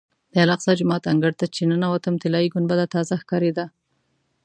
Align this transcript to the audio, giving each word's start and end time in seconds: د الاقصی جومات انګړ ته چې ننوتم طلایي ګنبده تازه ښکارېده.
د 0.33 0.33
الاقصی 0.45 0.73
جومات 0.79 1.03
انګړ 1.11 1.31
ته 1.39 1.45
چې 1.55 1.61
ننوتم 1.69 2.15
طلایي 2.21 2.47
ګنبده 2.53 2.85
تازه 2.95 3.13
ښکارېده. 3.21 3.65